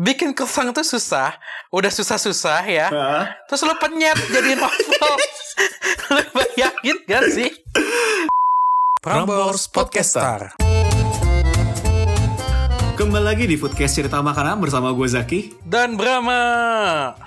bikin 0.00 0.32
kesang 0.32 0.72
tuh 0.72 0.80
susah, 0.80 1.36
udah 1.68 1.92
susah-susah 1.92 2.64
ya. 2.64 2.88
Hah? 2.88 3.24
Terus 3.44 3.60
lu 3.68 3.76
penyet 3.76 4.16
jadiin 4.32 4.56
waffle. 4.56 5.16
lu 6.16 6.22
bayangin 6.32 6.96
gak 7.04 7.24
sih? 7.28 7.52
Prambors 9.04 9.68
Podcaster. 9.68 10.69
Kembali 13.00 13.24
lagi 13.32 13.48
di 13.48 13.56
Foodcast 13.56 13.96
Cerita 13.96 14.20
Makanan 14.20 14.60
bersama 14.60 14.92
gue 14.92 15.08
Zaki. 15.08 15.64
Dan 15.64 15.96
Brahma. 15.96 16.36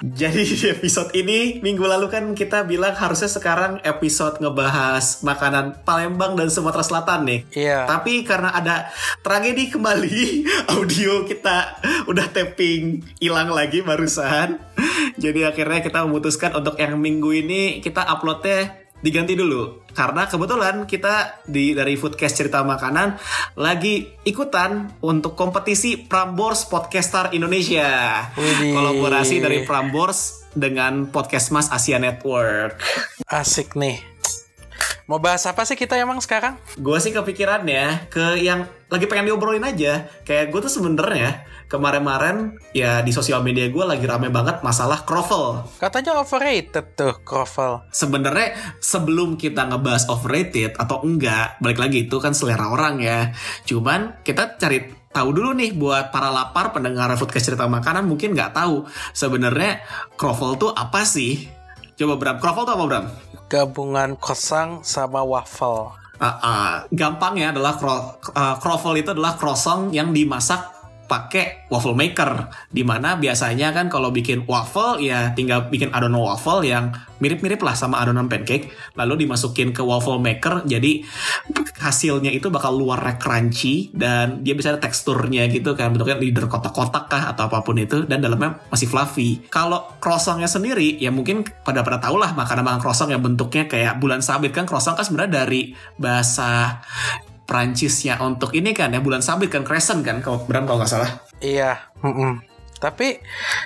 Jadi 0.06 0.46
di 0.46 0.70
episode 0.70 1.10
ini 1.18 1.66
minggu 1.66 1.82
lalu 1.82 2.14
kan 2.14 2.38
kita 2.38 2.62
bilang 2.62 2.94
harusnya 2.94 3.26
sekarang 3.26 3.82
episode 3.82 4.38
ngebahas 4.38 5.26
makanan 5.26 5.82
Palembang 5.82 6.38
dan 6.38 6.54
Sumatera 6.54 6.86
Selatan 6.86 7.26
nih. 7.26 7.42
Iya. 7.58 7.90
Tapi 7.90 8.22
karena 8.22 8.54
ada 8.54 8.94
tragedi 9.26 9.74
kembali, 9.74 10.46
audio 10.78 11.26
kita 11.26 11.82
udah 12.06 12.30
tapping 12.30 13.02
hilang 13.18 13.50
lagi 13.50 13.82
barusan. 13.82 14.62
Jadi 15.18 15.42
akhirnya 15.42 15.82
kita 15.82 16.06
memutuskan 16.06 16.54
untuk 16.54 16.78
yang 16.78 17.02
minggu 17.02 17.34
ini 17.34 17.82
kita 17.82 18.06
uploadnya 18.06 18.83
diganti 19.04 19.36
dulu 19.36 19.84
karena 19.92 20.26
kebetulan 20.26 20.88
kita 20.88 21.44
di 21.44 21.76
dari 21.76 22.00
Foodcast 22.00 22.40
cerita 22.40 22.64
makanan 22.64 23.20
lagi 23.60 24.08
ikutan 24.24 24.96
untuk 25.04 25.36
kompetisi 25.36 26.00
Prambors 26.08 26.66
Podcaster 26.72 27.36
Indonesia 27.36 28.24
kolaborasi 28.74 29.44
dari 29.44 29.68
Prambors 29.68 30.48
dengan 30.56 31.10
Podcast 31.10 31.50
Mas 31.50 31.68
Asia 31.74 31.98
Network. 31.98 32.78
Asik 33.26 33.74
nih. 33.74 34.13
Mau 35.14 35.22
bahas 35.22 35.46
apa 35.46 35.62
sih 35.62 35.78
kita 35.78 35.94
emang 35.94 36.18
sekarang? 36.26 36.58
Gue 36.74 36.98
sih 36.98 37.14
kepikirannya 37.14 38.10
ke 38.10 38.42
yang 38.42 38.66
lagi 38.90 39.06
pengen 39.06 39.30
diobrolin 39.30 39.62
aja. 39.62 40.10
Kayak 40.26 40.50
gue 40.50 40.66
tuh 40.66 40.74
sebenernya 40.74 41.46
kemarin-marin 41.70 42.58
ya 42.74 43.06
di 43.06 43.14
sosial 43.14 43.46
media 43.46 43.70
gue 43.70 43.86
lagi 43.86 44.10
rame 44.10 44.34
banget 44.34 44.66
masalah 44.66 45.06
croffle. 45.06 45.70
Katanya 45.78 46.18
overrated 46.18 46.98
tuh 46.98 47.14
Kroffel. 47.22 47.86
Sebenarnya 47.94 48.58
sebelum 48.82 49.38
kita 49.38 49.70
ngebahas 49.70 50.10
overrated 50.10 50.82
atau 50.82 51.06
enggak, 51.06 51.62
balik 51.62 51.78
lagi 51.78 52.10
itu 52.10 52.18
kan 52.18 52.34
selera 52.34 52.74
orang 52.74 52.98
ya. 52.98 53.38
Cuman 53.70 54.18
kita 54.26 54.58
cari 54.58 54.82
tahu 55.14 55.30
dulu 55.30 55.54
nih 55.54 55.78
buat 55.78 56.10
para 56.10 56.34
lapar 56.34 56.74
pendengar 56.74 57.14
foodcast 57.22 57.54
cerita 57.54 57.70
makanan 57.70 58.10
mungkin 58.10 58.34
nggak 58.34 58.58
tahu 58.58 58.90
sebenarnya 59.14 59.78
croffle 60.18 60.58
tuh 60.58 60.74
apa 60.74 61.06
sih? 61.06 61.46
Coba 61.94 62.18
Bram, 62.18 62.42
croffle 62.42 62.66
tuh 62.66 62.74
apa 62.74 62.86
Bram? 62.90 63.06
Gabungan 63.54 64.18
kosang 64.18 64.82
sama 64.82 65.22
waffle. 65.22 65.94
Ah, 66.18 66.26
ah. 66.42 66.74
gampangnya 66.90 67.54
adalah 67.54 67.78
cro- 67.78 68.18
uh, 68.34 68.98
itu 68.98 69.14
adalah 69.14 69.38
croissant 69.38 69.94
yang 69.94 70.10
dimasak 70.10 70.74
pakai 71.14 71.70
waffle 71.70 71.94
maker 71.94 72.50
di 72.74 72.82
mana 72.82 73.14
biasanya 73.22 73.70
kan 73.70 73.86
kalau 73.86 74.10
bikin 74.10 74.50
waffle 74.50 74.98
ya 74.98 75.30
tinggal 75.38 75.70
bikin 75.70 75.94
adonan 75.94 76.26
waffle 76.26 76.66
yang 76.66 76.90
mirip-mirip 77.22 77.62
lah 77.62 77.78
sama 77.78 78.02
adonan 78.02 78.26
pancake 78.26 78.74
lalu 78.98 79.24
dimasukin 79.24 79.70
ke 79.70 79.86
waffle 79.86 80.18
maker 80.18 80.66
jadi 80.66 81.06
hasilnya 81.78 82.34
itu 82.34 82.48
bakal 82.48 82.74
luarnya 82.74 83.20
crunchy 83.20 83.94
dan 83.94 84.42
dia 84.42 84.58
bisa 84.58 84.74
ada 84.74 84.82
teksturnya 84.82 85.46
gitu 85.52 85.76
kan 85.78 85.92
bentuknya 85.92 86.16
leader 86.16 86.48
kotak-kotak 86.48 87.12
kah 87.12 87.24
atau 87.36 87.52
apa 87.52 87.60
pun 87.62 87.76
itu 87.76 88.08
dan 88.08 88.24
dalamnya 88.24 88.64
masih 88.72 88.88
fluffy. 88.88 89.44
Kalau 89.52 90.00
croissantnya 90.00 90.48
sendiri 90.48 90.96
ya 90.96 91.12
mungkin 91.12 91.44
pada 91.44 91.84
pada 91.84 92.00
tau 92.00 92.16
lah 92.16 92.32
makanan-makanan 92.32 92.82
croissant 92.82 93.12
yang 93.12 93.20
bentuknya 93.20 93.68
kayak 93.68 94.00
bulan 94.00 94.24
sabit 94.24 94.56
kan 94.56 94.64
croissant 94.64 94.96
kan 94.96 95.04
sebenarnya 95.04 95.44
dari 95.44 95.76
bahasa 96.00 96.80
Prancisnya 97.44 98.16
untuk 98.18 98.52
ini 98.52 98.72
kan 98.72 98.90
ya 98.90 99.00
bulan 99.00 99.20
sabit 99.20 99.52
kan 99.52 99.62
crescent 99.62 100.00
kan 100.02 100.20
kalau 100.20 100.42
Bram 100.42 100.64
kalau 100.64 100.80
nggak 100.80 100.90
salah 100.90 101.12
Iya. 101.38 101.76
mm-mm. 102.00 102.40
Tapi 102.76 103.20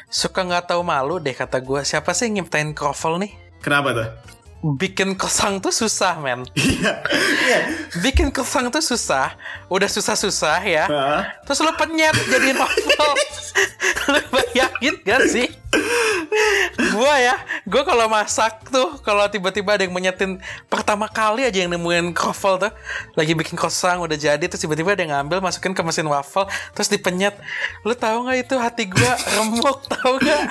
suka 0.07 0.41
nggak 0.41 0.69
tahu 0.69 0.81
malu 0.81 1.17
deh 1.17 1.33
kata 1.33 1.57
gue. 1.57 1.81
Siapa 1.81 2.13
sih 2.13 2.25
yang 2.25 2.41
nyiptain 2.41 2.73
Kroffel 2.73 3.17
nih? 3.17 3.33
kenapa 3.57 3.89
tuh 3.91 4.09
Bikin 4.57 5.13
kosang 5.13 5.57
tuh 5.57 5.69
susah 5.69 6.17
men. 6.17 6.41
iya 6.57 7.01
iya 7.45 7.59
Bikin 7.97 8.29
kosang 8.29 8.69
tuh 8.69 8.81
susah. 8.81 9.37
Udah 9.67 9.85
susah-susah 9.85 10.57
ya. 10.61 10.85
Hah? 10.85 11.21
Terus 11.45 11.61
lu 11.61 11.71
penyet 11.73 12.17
jadiin 12.27 12.57
waffle. 12.61 13.13
lu 14.07 14.19
bayangin 14.31 14.97
gak 15.01 15.21
sih? 15.27 15.45
Gua 16.93 17.13
ya, 17.17 17.35
gua 17.65 17.83
kalau 17.83 18.05
masak 18.09 18.67
tuh, 18.69 18.99
kalau 19.01 19.25
tiba-tiba 19.27 19.75
ada 19.77 19.83
yang 19.85 19.93
menyetin 19.93 20.37
pertama 20.67 21.09
kali 21.09 21.45
aja 21.45 21.65
yang 21.65 21.71
nemuin 21.73 22.13
kroffel 22.13 22.57
tuh, 22.61 22.71
lagi 23.17 23.33
bikin 23.33 23.55
kosang 23.57 24.01
udah 24.01 24.17
jadi, 24.17 24.41
terus 24.41 24.61
tiba-tiba 24.61 24.93
ada 24.93 25.01
yang 25.03 25.13
ngambil 25.17 25.41
masukin 25.41 25.73
ke 25.73 25.81
mesin 25.81 26.05
waffle, 26.07 26.45
terus 26.73 26.87
dipenyet. 26.89 27.37
Lu 27.85 27.93
tahu 27.93 28.27
nggak 28.27 28.37
itu 28.47 28.55
hati 28.57 28.83
gua 28.89 29.13
remuk, 29.37 29.77
tahu 29.89 30.19
nggak? 30.21 30.41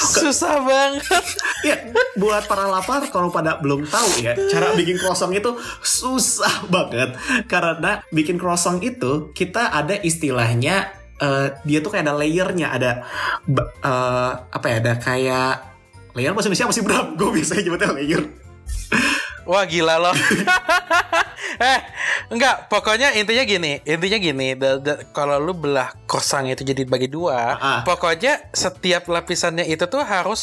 Susah 0.00 0.62
banget. 0.62 1.24
Iya, 1.66 1.76
buat 2.18 2.46
para 2.46 2.68
lapar 2.70 3.06
kalau 3.10 3.30
pada 3.30 3.58
belum 3.58 3.86
tahu 3.88 4.22
ya, 4.22 4.36
cara 4.50 4.74
bikin 4.74 4.98
croissant 5.00 5.32
itu 5.32 5.56
susah 5.82 6.68
banget 6.68 7.16
karena 7.50 8.02
bikin 8.10 8.36
croissant 8.36 8.78
itu 8.82 9.30
kita 9.32 9.72
ada 9.72 9.98
istilahnya 10.00 11.05
eh, 11.20 11.46
dia 11.64 11.78
tuh 11.80 11.90
kayak 11.92 12.04
ada 12.08 12.14
layernya, 12.16 12.68
ada 12.72 12.90
eh, 13.48 14.30
apa 14.52 14.66
ya, 14.68 14.76
ada 14.82 14.92
kayak 14.98 15.52
layer 16.16 16.32
bahasa 16.32 16.48
Indonesia 16.48 16.66
apa 16.68 16.74
sih 16.74 16.84
Bram? 16.84 17.06
Gue 17.16 17.30
biasanya 17.36 17.62
nyebutnya 17.68 17.90
layer. 17.92 18.22
Wah 19.46 19.62
gila 19.62 19.94
loh. 20.02 20.16
eh, 21.70 21.78
enggak, 22.34 22.66
pokoknya 22.66 23.14
intinya 23.14 23.46
gini, 23.46 23.78
intinya 23.86 24.18
gini, 24.18 24.48
kalau 25.14 25.38
lu 25.38 25.54
belah 25.54 25.94
kosang 26.10 26.50
itu 26.50 26.66
jadi 26.66 26.82
bagi 26.82 27.06
dua, 27.06 27.54
Ah. 27.54 27.80
pokoknya 27.86 28.50
setiap 28.50 29.06
lapisannya 29.06 29.62
itu 29.70 29.86
tuh 29.86 30.02
harus 30.02 30.42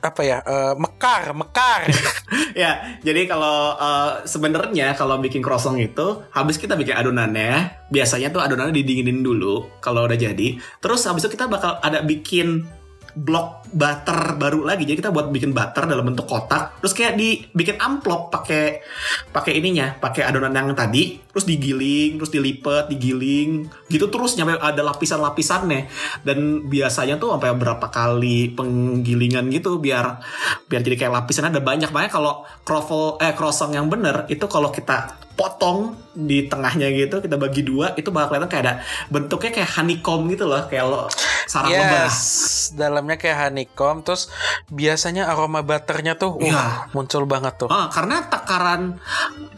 apa 0.00 0.20
ya, 0.24 0.38
eh, 0.42 0.74
mekar, 0.76 1.36
mekar. 1.36 1.86
ya, 2.62 2.98
jadi 3.04 3.28
kalau 3.28 3.76
eh, 3.76 4.12
sebenarnya 4.24 4.96
kalau 4.96 5.20
bikin 5.20 5.44
croissant 5.44 5.76
itu 5.76 6.24
habis 6.32 6.56
kita 6.56 6.74
bikin 6.74 6.96
adonannya, 6.96 7.86
biasanya 7.92 8.32
tuh 8.32 8.40
adonannya 8.40 8.74
didinginin 8.74 9.20
dulu 9.20 9.80
kalau 9.84 10.08
udah 10.08 10.16
jadi. 10.16 10.56
Terus 10.80 11.04
habis 11.04 11.24
itu 11.24 11.36
kita 11.36 11.46
bakal 11.46 11.76
ada 11.84 12.00
bikin 12.00 12.79
blok 13.14 13.66
butter 13.70 14.36
baru 14.36 14.66
lagi. 14.66 14.86
Jadi 14.86 14.98
kita 15.02 15.10
buat 15.14 15.30
bikin 15.30 15.54
butter 15.54 15.86
dalam 15.86 16.06
bentuk 16.06 16.26
kotak, 16.26 16.78
terus 16.82 16.94
kayak 16.94 17.14
dibikin 17.14 17.78
amplop 17.78 18.30
pakai 18.30 18.82
pakai 19.30 19.58
ininya, 19.58 19.94
pakai 19.98 20.26
adonan 20.26 20.54
yang 20.54 20.74
tadi, 20.74 21.18
terus 21.30 21.46
digiling, 21.46 22.18
terus 22.18 22.32
dilipat, 22.32 22.90
digiling, 22.90 23.70
gitu 23.86 24.06
terus 24.10 24.34
nyampe 24.38 24.58
ada 24.58 24.82
lapisan-lapisannya. 24.82 25.90
Dan 26.26 26.66
biasanya 26.66 27.16
tuh 27.18 27.34
sampai 27.34 27.54
berapa 27.54 27.86
kali 27.90 28.52
penggilingan 28.54 29.50
gitu 29.54 29.78
biar 29.78 30.22
biar 30.66 30.80
jadi 30.82 31.06
kayak 31.06 31.14
lapisannya 31.24 31.56
ada 31.58 31.62
banyak. 31.62 31.90
Makanya 31.90 32.12
kalau 32.12 32.42
croffle 32.66 33.18
eh 33.22 33.34
croissant 33.34 33.70
yang 33.70 33.86
bener 33.86 34.26
itu 34.30 34.46
kalau 34.50 34.70
kita 34.74 35.30
potong 35.40 35.96
di 36.26 36.48
tengahnya 36.48 36.88
gitu 36.92 37.20
kita 37.22 37.36
bagi 37.36 37.62
dua 37.64 37.96
itu 37.96 38.08
bakal 38.12 38.36
kelihatan 38.36 38.50
kayak 38.50 38.64
ada 38.64 38.74
bentuknya 39.08 39.50
kayak 39.50 39.70
honeycomb 39.78 40.28
gitu 40.28 40.44
loh 40.48 40.62
kayak 40.68 40.84
lo 40.86 41.06
sarang 41.50 41.72
lebah 41.72 42.06
yes, 42.06 42.70
dalamnya 42.78 43.18
kayak 43.18 43.50
honeycomb, 43.50 44.06
terus 44.06 44.30
biasanya 44.70 45.26
aroma 45.26 45.66
butternya 45.66 46.14
tuh, 46.14 46.38
uh, 46.38 46.46
Iya. 46.46 46.64
muncul 46.94 47.26
banget 47.26 47.66
tuh. 47.66 47.68
Ah, 47.72 47.90
karena 47.90 48.22
takaran 48.30 49.02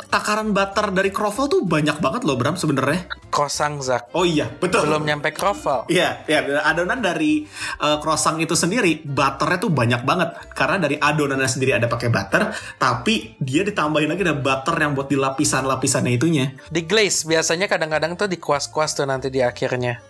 takaran 0.08 0.52
butter 0.52 0.92
dari 0.92 1.08
croffle 1.12 1.48
tuh 1.48 1.64
banyak 1.64 2.00
banget 2.00 2.24
loh 2.24 2.36
Bram 2.36 2.56
sebenarnya. 2.56 3.08
Kosang 3.32 3.80
Zak, 3.80 4.12
Oh 4.12 4.28
iya, 4.28 4.48
betul. 4.48 4.84
belum 4.84 5.08
nyampe 5.08 5.32
kroffel. 5.32 5.88
Iya, 5.88 6.24
ya 6.28 6.64
adonan 6.64 7.00
dari 7.00 7.44
uh, 7.80 7.96
croissant 8.00 8.36
itu 8.36 8.52
sendiri 8.52 9.04
butternya 9.04 9.56
tuh 9.60 9.72
banyak 9.72 10.04
banget 10.04 10.36
karena 10.52 10.76
dari 10.80 10.96
adonannya 11.00 11.48
sendiri 11.48 11.76
ada 11.76 11.88
pakai 11.88 12.08
butter, 12.12 12.52
tapi 12.76 13.36
dia 13.40 13.64
ditambahin 13.64 14.08
lagi 14.08 14.22
ada 14.24 14.36
butter 14.36 14.76
yang 14.76 14.92
buat 14.92 15.08
di 15.08 15.16
lapisan-lapisannya 15.16 16.12
itunya. 16.12 16.51
Di 16.70 16.84
glaze 16.86 17.24
biasanya 17.24 17.66
kadang-kadang 17.66 18.14
tuh 18.14 18.28
dikuas-kuas 18.28 18.96
tuh 18.96 19.08
nanti 19.08 19.28
di 19.28 19.40
akhirnya. 19.40 20.00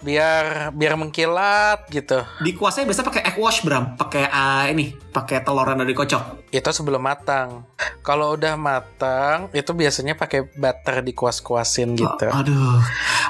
Biar 0.00 0.72
biar 0.72 0.96
mengkilat 0.96 1.88
gitu. 1.92 2.24
Di 2.40 2.56
kuasnya 2.56 2.88
biasa 2.88 3.04
pakai 3.04 3.22
egg 3.26 3.36
wash 3.36 3.60
Bram, 3.60 4.00
pakai 4.00 4.32
uh, 4.32 4.64
ini, 4.72 4.96
pakai 5.12 5.44
telur 5.44 5.68
yang 5.68 5.84
dari 5.84 5.92
kocok. 5.92 6.48
Itu 6.48 6.70
sebelum 6.72 7.04
matang. 7.04 7.68
Kalau 8.00 8.32
udah 8.32 8.56
matang, 8.56 9.52
itu 9.52 9.76
biasanya 9.76 10.16
pakai 10.16 10.48
butter 10.56 11.04
dikuas-kuasin 11.04 12.00
gitu. 12.00 12.26
Oh, 12.32 12.40
aduh, 12.40 12.80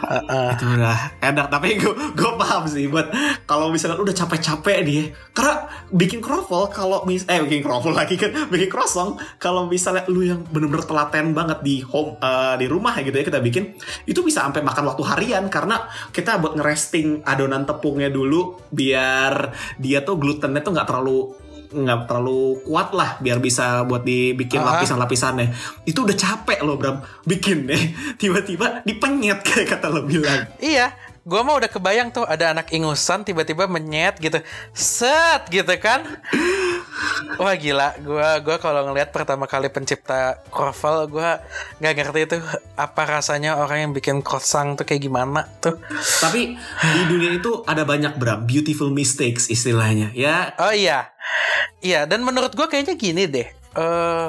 Heeh. 0.06 0.48
itu 0.54 0.64
udah 0.78 0.98
enak. 1.18 1.46
Tapi 1.50 1.74
gue 1.74 1.94
gue 2.14 2.30
paham 2.38 2.70
sih 2.70 2.86
buat 2.86 3.10
kalau 3.50 3.74
misalnya 3.74 3.98
udah 3.98 4.14
capek-capek 4.14 4.78
dia, 4.86 5.04
karena 5.34 5.66
bikin 5.90 6.22
croffle 6.22 6.70
kalau 6.70 7.02
mis 7.04 7.26
eh 7.26 7.42
bikin 7.42 7.60
croffle 7.60 7.90
lagi 7.92 8.14
kan, 8.14 8.30
bikin 8.54 8.70
croissant 8.70 9.18
kalau 9.36 9.66
misalnya 9.66 10.06
lu 10.06 10.22
yang 10.22 10.40
bener-bener 10.46 10.86
telaten 10.86 11.34
banget 11.34 11.58
di 11.60 11.82
home 11.82 12.14
eh, 12.16 12.54
di 12.56 12.66
rumah 12.66 12.94
ya 12.94 13.02
gitu 13.02 13.16
ya 13.18 13.24
kita 13.26 13.42
bikin, 13.42 13.74
itu 14.06 14.20
bisa 14.22 14.46
sampai 14.46 14.62
makan 14.62 14.86
waktu 14.86 15.02
harian 15.04 15.44
karena 15.50 15.84
kita 16.10 16.38
buat 16.38 16.54
ngeresting 16.54 17.26
adonan 17.26 17.66
tepungnya 17.66 18.08
dulu 18.08 18.58
biar 18.70 19.50
dia 19.76 20.00
tuh 20.00 20.16
glutennya 20.16 20.62
tuh 20.62 20.72
nggak 20.72 20.88
terlalu 20.88 21.18
nggak 21.70 22.10
terlalu 22.10 22.66
kuat 22.66 22.90
lah 22.90 23.14
biar 23.22 23.38
bisa 23.38 23.86
buat 23.86 24.02
dibikin 24.02 24.58
Ah. 24.58 24.74
lapisan-lapisannya. 24.74 25.54
Itu 25.86 26.02
udah 26.02 26.18
capek 26.18 26.66
loh 26.66 26.74
Bram 26.74 26.98
bikin 27.22 27.70
deh. 27.70 27.78
Tiba-tiba 28.20 28.82
dipenyet 28.82 29.38
kayak 29.46 29.78
kata 29.78 29.86
lo 29.86 30.02
bilang. 30.02 30.50
Iya, 30.58 30.90
Gua 31.24 31.44
mah 31.44 31.60
udah 31.60 31.68
kebayang 31.68 32.08
tuh 32.10 32.24
ada 32.24 32.56
anak 32.56 32.72
ingusan 32.72 33.22
tiba-tiba 33.22 33.68
menyet 33.68 34.16
gitu. 34.16 34.40
Set 34.72 35.46
gitu 35.52 35.70
kan. 35.76 36.00
Wah 37.36 37.56
gila, 37.56 37.96
gua 38.04 38.40
gua 38.40 38.56
kalau 38.56 38.88
ngelihat 38.88 39.12
pertama 39.12 39.44
kali 39.44 39.68
pencipta 39.68 40.40
kroffel 40.48 41.08
gua 41.08 41.40
nggak 41.80 41.94
ngerti 41.96 42.20
itu 42.24 42.36
apa 42.76 43.02
rasanya 43.04 43.56
orang 43.56 43.88
yang 43.88 43.92
bikin 43.92 44.20
croissant 44.20 44.76
tuh 44.76 44.84
kayak 44.88 45.04
gimana 45.04 45.48
tuh. 45.60 45.76
Tapi 46.20 46.56
di 46.58 47.02
dunia 47.08 47.36
itu 47.36 47.64
ada 47.64 47.84
banyak 47.84 48.16
Bram, 48.20 48.44
beautiful 48.44 48.92
mistakes 48.92 49.48
istilahnya. 49.48 50.12
Ya, 50.12 50.52
Oh 50.60 50.72
iya. 50.72 51.12
Iya, 51.80 52.04
dan 52.04 52.24
menurut 52.24 52.52
gua 52.52 52.68
kayaknya 52.68 52.96
gini 52.96 53.24
deh. 53.28 53.48
Eh 53.76 54.28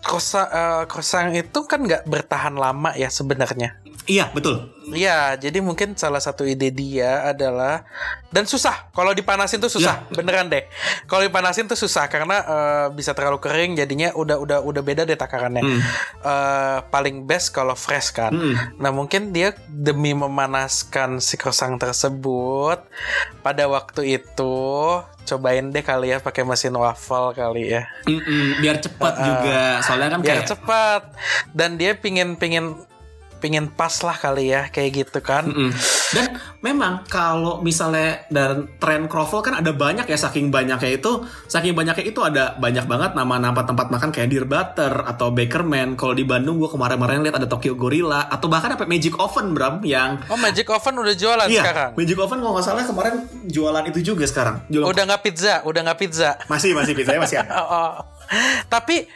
croissant, 0.00 0.48
eh, 0.48 0.82
croissant 0.88 1.28
itu 1.36 1.60
kan 1.68 1.84
nggak 1.84 2.08
bertahan 2.08 2.56
lama 2.56 2.96
ya 2.96 3.12
sebenarnya. 3.12 3.76
Iya 4.10 4.26
betul. 4.34 4.74
Iya, 4.90 5.38
jadi 5.38 5.62
mungkin 5.62 5.94
salah 5.94 6.18
satu 6.18 6.42
ide 6.42 6.74
dia 6.74 7.22
adalah 7.30 7.86
dan 8.34 8.42
susah. 8.42 8.90
Kalau 8.90 9.14
dipanasin 9.14 9.62
tuh 9.62 9.70
susah, 9.70 10.02
beneran 10.10 10.50
deh. 10.50 10.66
Kalau 11.06 11.22
dipanasin 11.22 11.70
tuh 11.70 11.78
susah 11.78 12.10
karena 12.10 12.42
eh, 12.42 12.86
bisa 12.90 13.14
terlalu 13.14 13.38
kering, 13.38 13.78
jadinya 13.78 14.10
udah 14.18 14.42
udah 14.42 14.58
udah 14.66 14.82
beda 14.82 15.06
deh 15.06 15.14
takarannya. 15.14 15.62
Eh, 16.26 16.78
paling 16.90 17.22
best 17.22 17.54
kalau 17.54 17.78
fresh 17.78 18.10
kan. 18.10 18.34
Nah 18.82 18.90
mungkin 18.90 19.30
dia 19.30 19.54
demi 19.70 20.10
memanaskan 20.10 21.22
si 21.22 21.38
croissant 21.38 21.78
tersebut 21.78 22.82
pada 23.46 23.70
waktu 23.70 24.18
itu 24.18 24.58
cobain 25.30 25.70
deh 25.70 25.86
kali 25.86 26.10
ya 26.10 26.18
pakai 26.18 26.42
mesin 26.42 26.74
waffle 26.74 27.30
kali 27.30 27.70
ya 27.70 27.86
Mm-mm, 28.10 28.58
biar 28.58 28.82
cepat 28.82 29.14
juga. 29.22 29.78
Soalnya 29.86 30.18
kan 30.18 30.20
biar 30.24 30.42
kayak 30.42 30.50
cepat 30.50 31.02
dan 31.54 31.78
dia 31.78 31.94
pingin 31.94 32.34
pingin 32.34 32.74
pingin 33.40 33.66
pas 33.66 33.90
lah 34.04 34.14
kali 34.14 34.52
ya 34.52 34.68
kayak 34.68 34.90
gitu 34.94 35.20
kan 35.20 35.42
Mm. 35.50 35.72
Dan 36.10 36.26
memang 36.58 37.06
kalau 37.06 37.62
misalnya 37.62 38.26
dan 38.28 38.66
tren 38.76 39.06
kroffel 39.06 39.40
kan 39.40 39.54
ada 39.54 39.70
banyak 39.70 40.04
ya 40.04 40.18
saking 40.18 40.50
banyaknya 40.50 40.98
itu, 40.98 41.22
saking 41.46 41.70
banyaknya 41.70 42.02
itu 42.02 42.18
ada 42.20 42.58
banyak 42.58 42.82
banget 42.84 43.14
nama-nama 43.14 43.62
tempat 43.62 43.88
makan 43.88 44.10
kayak 44.10 44.26
Dear 44.26 44.42
Butter 44.42 44.90
atau 45.06 45.30
Bakerman. 45.30 45.94
Kalau 45.94 46.10
di 46.12 46.26
Bandung 46.26 46.58
gue 46.58 46.66
kemarin-kemarin 46.66 47.22
lihat 47.22 47.38
ada 47.38 47.46
Tokyo 47.46 47.78
Gorilla 47.78 48.26
atau 48.26 48.50
bahkan 48.50 48.74
apa 48.74 48.84
Magic 48.84 49.14
Oven 49.16 49.54
Bram 49.54 49.78
yang 49.82 50.18
oh 50.26 50.34
Magic 50.34 50.66
Oven 50.66 50.98
udah 50.98 51.14
jualan 51.14 51.46
Iya, 51.46 51.62
sekarang 51.62 51.90
Magic 51.94 52.18
Oven 52.18 52.38
kalau 52.42 52.52
nggak 52.58 52.66
salah 52.66 52.82
kemarin 52.82 53.14
jualan 53.46 53.84
itu 53.86 53.98
juga 54.02 54.24
sekarang. 54.26 54.56
Jualan 54.66 54.86
udah 54.90 55.02
nggak 55.06 55.22
pizza 55.22 55.54
udah 55.62 55.80
nggak 55.86 55.98
pizza 55.98 56.30
masih 56.46 56.74
masih 56.74 56.92
pizzanya 56.94 57.20
masih 57.22 57.38
ada. 57.38 57.50
Oh, 57.62 57.66
oh. 57.70 57.92
tapi 58.66 59.06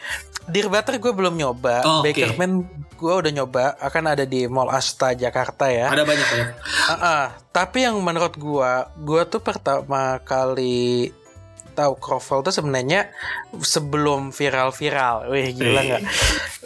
Dear 0.45 0.69
Butter 0.69 0.95
gue 0.95 1.09
belum 1.09 1.33
nyoba 1.33 1.81
Oh, 1.83 1.99
oke. 1.99 2.13
Bakerman 2.13 2.84
gue 2.95 3.13
udah 3.13 3.31
nyoba 3.31 3.75
akan 3.83 4.15
ada 4.15 4.23
di 4.23 4.47
Mall 4.47 4.71
Asta 4.71 5.11
Jakarta 5.11 5.67
ya 5.67 5.91
Ada 5.91 6.07
banyak 6.07 6.27
banyak. 6.27 6.47
Ah, 6.87 6.93
ah. 6.95 7.25
tapi 7.51 7.83
yang 7.83 7.99
menurut 7.99 8.39
gua, 8.39 8.87
gua 8.95 9.27
tuh 9.27 9.43
pertama 9.43 10.19
kali 10.23 11.11
tahu 11.75 11.99
kroffel 11.99 12.39
tuh 12.39 12.55
sebenarnya 12.55 13.11
sebelum 13.59 14.31
viral-viral. 14.31 15.27
Wih, 15.27 15.51
gila 15.51 15.81
nggak? 15.83 16.03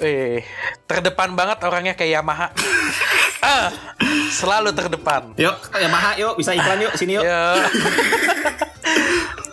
Wih, 0.06 0.46
terdepan 0.86 1.34
banget 1.34 1.58
orangnya 1.66 1.98
kayak 1.98 2.22
Yamaha. 2.22 2.54
ah, 3.50 3.74
selalu 4.30 4.70
terdepan. 4.78 5.34
Yuk, 5.34 5.58
Yamaha 5.74 6.14
yuk 6.22 6.38
bisa 6.38 6.54
iklan 6.54 6.86
yuk 6.86 6.94
sini 6.94 7.18
yuk. 7.18 7.26
Ya. 7.26 7.58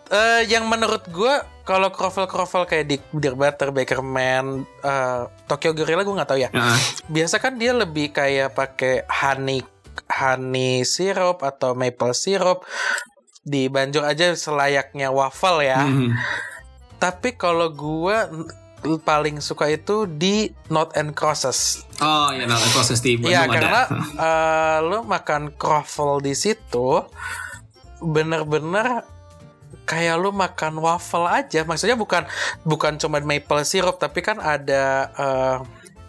Eh, 0.06 0.46
yang 0.46 0.70
menurut 0.70 1.02
gua 1.11 1.43
kalau 1.66 1.90
kroffel-kroffel 1.90 2.62
kayak 2.64 2.86
di 2.86 2.96
Dear 3.10 3.34
Butter, 3.34 3.68
Bakerman, 3.68 4.46
eh, 4.80 5.22
Tokyo 5.44 5.74
Gorilla 5.74 6.00
gua 6.00 6.14
nggak 6.16 6.30
tahu 6.30 6.38
ya. 6.38 6.48
Nah, 6.48 6.78
Biasa 7.06 7.36
kan 7.36 7.58
dia 7.58 7.74
lebih 7.74 8.10
kayak 8.10 8.54
pakai 8.54 9.02
honey 9.04 9.66
honey 10.08 10.80
syrup 10.82 11.40
atau 11.40 11.74
maple 11.74 12.12
syrup 12.12 12.62
dibanjur 13.42 14.02
aja 14.02 14.30
selayaknya 14.32 15.10
waffle 15.10 15.58
ya. 15.58 15.82
mhm. 15.82 16.14
Tapi 16.96 17.34
kalau 17.34 17.68
gua 17.68 18.26
n- 18.26 18.46
paling 18.98 19.40
suka 19.40 19.66
itu 19.66 20.06
di 20.06 20.46
Not 20.68 20.94
and 20.94 21.10
Crosses. 21.12 21.82
Oh 21.98 22.30
ya, 22.30 22.46
nah 22.46 22.54
proses 22.70 23.00
di 23.00 23.18
Bandung 23.18 23.32
Iya, 23.32 23.42
ada. 23.42 23.50
karena 23.50 23.82
eh, 24.14 24.78
lu 24.84 25.02
makan 25.02 25.50
croffle 25.52 26.20
di 26.20 26.32
situ 26.32 27.02
bener-bener 27.98 29.02
kayak 29.86 30.16
lu 30.18 30.30
makan 30.34 30.82
waffle 30.82 31.26
aja. 31.30 31.62
Maksudnya 31.62 31.94
bukan 31.94 32.26
bukan 32.66 32.98
cuma 32.98 33.22
maple 33.22 33.62
syrup 33.62 33.96
tapi 34.02 34.20
kan 34.20 34.42
ada 34.42 35.10
eh, 35.14 35.56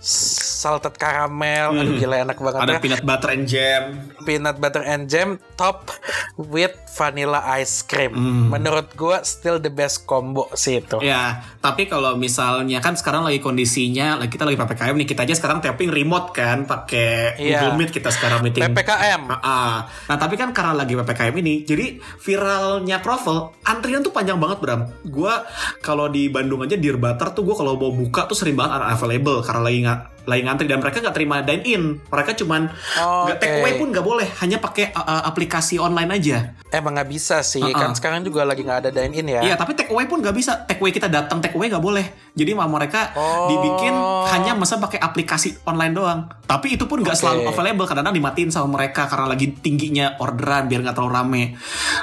salted 0.01 0.95
caramel. 0.97 1.73
Aduh 1.73 1.97
gila 1.97 2.25
enak 2.25 2.37
banget 2.37 2.61
ada 2.61 2.73
ya. 2.77 2.79
peanut 2.81 3.03
butter 3.05 3.29
and 3.33 3.45
jam. 3.49 3.81
Peanut 4.23 4.57
butter 4.61 4.83
and 4.85 5.09
jam 5.09 5.41
top 5.57 5.89
with 6.37 6.73
vanilla 6.97 7.41
ice 7.57 7.85
cream. 7.85 8.13
Hmm. 8.13 8.45
Menurut 8.53 8.93
gua 8.97 9.21
still 9.21 9.61
the 9.61 9.69
best 9.69 10.05
combo 10.09 10.49
sih 10.57 10.81
itu. 10.81 10.97
Ya, 11.01 11.45
tapi 11.61 11.85
kalau 11.85 12.17
misalnya 12.17 12.81
kan 12.81 12.97
sekarang 12.97 13.25
lagi 13.25 13.37
kondisinya, 13.41 14.17
lagi 14.17 14.33
kita 14.33 14.45
lagi 14.45 14.57
ppkm 14.57 14.95
nih, 14.97 15.07
kita 15.07 15.21
aja 15.25 15.35
sekarang 15.37 15.61
tapping 15.61 15.93
remote 15.93 16.33
kan, 16.33 16.65
pakai 16.65 17.37
Iya. 17.37 17.69
Google 17.69 17.85
Meet 17.85 17.91
kita 17.93 18.09
sekarang 18.09 18.41
meeting. 18.41 18.65
PPKM. 18.65 19.21
Ah, 19.29 19.37
ah. 19.45 19.75
Nah 20.09 20.17
tapi 20.17 20.37
kan 20.37 20.49
karena 20.53 20.73
lagi 20.73 20.97
ppkm 20.97 21.33
ini, 21.41 21.65
jadi 21.65 22.01
viralnya 22.21 22.97
Kroffel, 23.01 23.53
antrian 23.65 24.01
tuh 24.01 24.13
panjang 24.13 24.41
banget 24.41 24.57
Bram. 24.61 24.81
Gua 25.05 25.45
kalau 25.85 26.09
di 26.09 26.29
Bandung 26.33 26.65
aja 26.65 26.73
Dear 26.77 26.97
Butter 26.97 27.33
tuh 27.33 27.45
gue 27.45 27.55
kalau 27.55 27.77
mau 27.77 27.93
buka 27.93 28.25
tuh 28.25 28.35
sering 28.35 28.57
banget 28.57 28.81
unavailable 28.81 29.39
karena 29.45 29.61
lagi 29.61 29.79
nggak 29.87 30.16
lagi 30.27 30.43
ngantri 30.43 30.67
dan 30.67 30.77
mereka 30.77 30.99
nggak 30.99 31.15
terima 31.15 31.39
dine 31.39 31.63
in. 31.63 31.83
Mereka 32.03 32.35
cuman 32.35 32.67
Oh, 32.99 33.25
nggak 33.25 33.37
oke. 33.37 33.41
take 33.41 33.55
away 33.57 33.73
pun 33.75 33.87
nggak 33.89 34.03
boleh, 34.03 34.27
hanya 34.37 34.59
pakai 34.59 34.91
uh, 34.91 34.99
uh, 34.99 35.21
aplikasi 35.23 35.79
online 35.79 36.11
aja. 36.11 36.51
Emang 36.67 36.93
nggak 36.93 37.07
bisa 37.07 37.39
sih, 37.41 37.63
Uh-uh. 37.63 37.71
kan 37.71 37.95
sekarang 37.95 38.21
juga 38.21 38.43
lagi 38.43 38.61
nggak 38.61 38.79
ada 38.83 38.89
dine 38.91 39.13
in 39.15 39.27
ya. 39.29 39.41
Iya, 39.41 39.55
tapi 39.55 39.71
take 39.71 39.87
away 39.87 40.03
pun 40.03 40.19
nggak 40.19 40.35
bisa. 40.35 40.67
Take 40.67 40.77
away 40.77 40.91
kita 40.91 41.07
datang 41.07 41.39
take 41.39 41.55
away 41.55 41.67
nggak 41.67 41.79
boleh. 41.79 42.05
Jadi 42.35 42.51
sama 42.51 42.67
mereka 42.69 43.15
Oh. 43.15 43.47
dibikin 43.47 43.95
hanya 44.27 44.51
masa 44.53 44.75
pakai 44.77 44.99
aplikasi 44.99 45.63
online 45.63 45.93
doang. 45.93 46.19
Tapi 46.43 46.75
itu 46.75 46.83
pun 46.85 46.99
nggak 46.99 47.15
Oke. 47.15 47.21
selalu 47.23 47.39
available. 47.45 47.87
Kadang-kadang 47.87 48.15
dimatiin 48.15 48.51
sama 48.51 48.67
mereka 48.73 49.07
karena 49.07 49.25
lagi 49.25 49.47
tingginya 49.53 50.19
orderan 50.19 50.67
biar 50.67 50.83
nggak 50.83 50.93
terlalu 50.93 51.13
rame. 51.13 51.43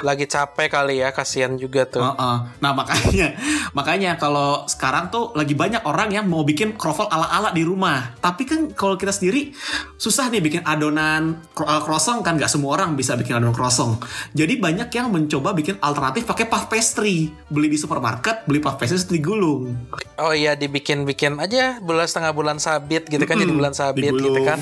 Lagi 0.01 0.25
capek 0.25 0.67
kali 0.67 0.99
ya, 0.99 1.13
kasihan 1.13 1.53
juga 1.55 1.85
tuh. 1.85 2.01
Heeh. 2.01 2.37
Nah 2.57 2.71
makanya, 2.73 3.37
makanya 3.77 4.17
kalau 4.17 4.65
sekarang 4.65 5.07
tuh 5.07 5.29
lagi 5.33 5.53
banyak 5.53 5.85
orang 5.85 6.09
yang 6.09 6.25
mau 6.25 6.41
bikin 6.41 6.73
kroffel 6.73 7.05
ala-ala 7.05 7.51
di 7.51 7.61
rumah. 7.61 8.14
Tapi 8.19 8.43
kan 8.43 8.59
kalau 8.73 8.97
kita 8.97 9.13
sendiri 9.13 9.53
susah 9.95 10.33
nih 10.33 10.41
bikin 10.41 10.61
adonan 10.65 11.39
uh, 11.61 11.81
croissant 11.85 12.19
kan 12.25 12.35
nggak 12.35 12.49
semua 12.49 12.75
orang 12.81 12.97
bisa 12.97 13.13
bikin 13.15 13.37
adonan 13.37 13.53
croissant. 13.53 14.01
Jadi 14.33 14.57
banyak 14.57 14.89
yang 14.89 15.13
mencoba 15.13 15.53
bikin 15.53 15.77
alternatif 15.79 16.25
pakai 16.25 16.49
puff 16.49 16.67
pastry. 16.67 17.29
Beli 17.47 17.69
di 17.69 17.77
supermarket, 17.77 18.43
beli 18.49 18.59
puff 18.59 18.75
pastry 18.75 18.95
terus 18.95 19.11
digulung. 19.11 19.75
Oh 20.15 20.31
iya 20.31 20.55
dibikin-bikin 20.55 21.35
aja 21.37 21.83
bulan 21.83 22.07
setengah 22.07 22.31
bulan 22.31 22.57
sabit 22.57 23.11
gitu 23.11 23.27
kan 23.27 23.35
jadi 23.35 23.51
Mm-mm, 23.51 23.59
bulan 23.59 23.73
sabit 23.75 24.07
gitu 24.07 24.17
digulung. 24.17 24.47
kan. 24.47 24.59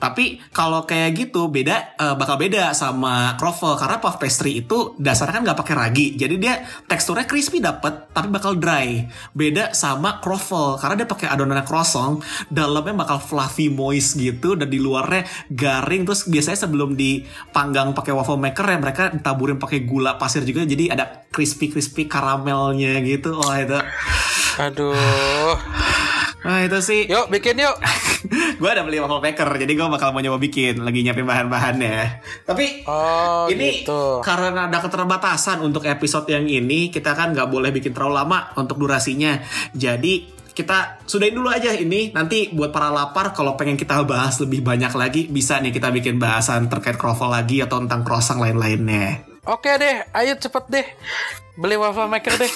Tapi 0.00 0.40
kalau 0.50 0.88
kayak 0.88 1.12
gitu 1.12 1.52
beda 1.52 1.94
eh, 2.00 2.14
bakal 2.16 2.40
beda 2.40 2.72
sama 2.72 3.36
croffle 3.36 3.76
karena 3.76 4.00
puff 4.00 4.16
pastry 4.16 4.64
itu 4.64 4.96
dasarnya 4.96 5.38
kan 5.38 5.42
nggak 5.44 5.58
pakai 5.60 5.74
ragi. 5.76 6.06
Jadi 6.16 6.34
dia 6.40 6.64
teksturnya 6.88 7.28
crispy 7.28 7.60
dapet 7.60 8.08
tapi 8.16 8.32
bakal 8.32 8.56
dry. 8.56 9.04
Beda 9.36 9.76
sama 9.76 10.18
croffle 10.24 10.80
karena 10.80 11.04
dia 11.04 11.08
pakai 11.08 11.28
adonan 11.28 11.60
croissant, 11.62 12.24
dalamnya 12.48 13.04
bakal 13.04 13.20
fluffy 13.20 13.68
moist 13.68 14.16
gitu 14.16 14.56
dan 14.56 14.72
di 14.72 14.80
luarnya 14.80 15.28
garing 15.52 16.08
terus 16.08 16.24
biasanya 16.26 16.64
sebelum 16.64 16.96
dipanggang 16.96 17.92
pakai 17.92 18.16
waffle 18.16 18.40
maker 18.40 18.64
ya 18.64 18.78
mereka 18.80 19.12
taburin 19.20 19.60
pakai 19.60 19.84
gula 19.84 20.16
pasir 20.16 20.42
juga 20.48 20.64
jadi 20.64 20.96
ada 20.96 21.28
crispy 21.28 21.68
crispy 21.68 22.08
karamelnya 22.08 23.04
gitu. 23.04 23.36
Wah 23.36 23.60
itu. 23.60 23.78
Aduh. 24.56 26.09
Wah 26.40 26.64
itu 26.64 26.78
sih. 26.80 27.00
Yuk 27.08 27.28
bikin 27.28 27.60
yuk. 27.60 27.76
gue 28.60 28.68
ada 28.68 28.84
beli 28.84 29.00
waffle 29.00 29.24
maker 29.24 29.48
jadi 29.56 29.72
gue 29.72 29.86
bakal 29.88 30.12
mau 30.12 30.20
nyoba 30.20 30.36
bikin 30.36 30.84
lagi 30.84 31.04
nyiapin 31.04 31.24
bahan-bahannya. 31.24 32.24
Tapi 32.44 32.84
Oh 32.88 33.48
ini 33.48 33.84
gitu. 33.84 34.20
karena 34.20 34.68
ada 34.68 34.78
keterbatasan 34.80 35.60
untuk 35.64 35.84
episode 35.88 36.28
yang 36.28 36.44
ini 36.48 36.88
kita 36.92 37.16
kan 37.16 37.32
nggak 37.32 37.48
boleh 37.48 37.72
bikin 37.72 37.92
terlalu 37.92 38.20
lama 38.20 38.52
untuk 38.56 38.80
durasinya. 38.80 39.40
Jadi 39.72 40.40
kita 40.50 41.00
sudahin 41.08 41.36
dulu 41.36 41.48
aja 41.48 41.72
ini. 41.72 42.12
Nanti 42.12 42.52
buat 42.52 42.72
para 42.72 42.92
lapar 42.92 43.32
kalau 43.32 43.56
pengen 43.56 43.80
kita 43.80 44.00
bahas 44.04 44.36
lebih 44.40 44.60
banyak 44.60 44.92
lagi 44.92 45.22
bisa 45.28 45.60
nih 45.60 45.72
kita 45.72 45.88
bikin 45.92 46.20
bahasan 46.20 46.68
terkait 46.68 46.96
kroffel 47.00 47.32
lagi 47.32 47.64
atau 47.64 47.80
tentang 47.80 48.04
croissant 48.04 48.40
lain-lainnya 48.40 49.29
Oke 49.50 49.74
deh, 49.82 50.06
ayo 50.14 50.38
cepet 50.38 50.64
deh. 50.70 50.86
Beli 51.58 51.74
waffle 51.74 52.06
maker 52.06 52.38
deh. 52.38 52.52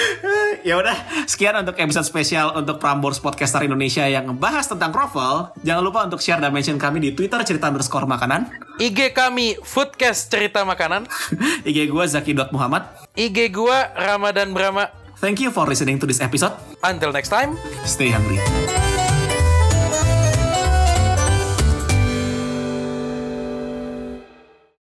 ya 0.68 0.74
udah 0.82 1.24
sekian 1.30 1.54
untuk 1.62 1.78
episode 1.78 2.02
spesial 2.02 2.50
untuk 2.58 2.82
Prambors 2.82 3.22
Podcaster 3.22 3.62
Indonesia 3.62 4.02
yang 4.10 4.26
ngebahas 4.26 4.66
tentang 4.66 4.90
kroffel 4.90 5.54
jangan 5.62 5.82
lupa 5.86 6.02
untuk 6.02 6.18
share 6.18 6.42
dan 6.42 6.50
mention 6.50 6.74
kami 6.74 6.98
di 6.98 7.10
Twitter 7.14 7.38
cerita 7.46 7.70
underscore 7.70 8.10
makanan 8.10 8.50
IG 8.82 9.14
kami 9.14 9.54
Foodcast 9.62 10.34
Cerita 10.34 10.66
Makanan. 10.66 11.06
IG 11.68 11.86
gue 11.86 12.04
Zaki.Muhammad 12.04 12.82
IG 13.14 13.54
gua 13.54 13.94
Ramadan 13.94 14.50
Brahma. 14.50 14.90
Thank 15.22 15.38
you 15.38 15.54
for 15.54 15.70
listening 15.70 16.02
to 16.02 16.06
this 16.10 16.18
episode. 16.18 16.58
Until 16.82 17.14
next 17.14 17.30
time. 17.30 17.54
Stay 17.86 18.10
hungry. 18.10 18.83